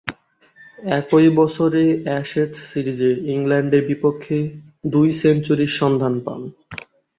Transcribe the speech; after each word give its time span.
একই 0.99 1.27
বছরে 1.39 1.83
অ্যাশেজ 2.05 2.51
সিরিজে 2.69 3.11
ইংল্যান্ডের 3.33 3.83
বিপক্ষে 3.89 4.37
দুই 4.91 5.07
সেঞ্চুরির 5.21 5.71
সন্ধান 5.79 6.13
পান। 6.25 6.41